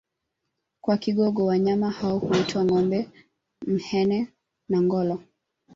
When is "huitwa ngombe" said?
2.19-3.09